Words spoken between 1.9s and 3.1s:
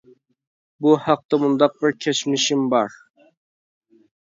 كەچمىشىم بار.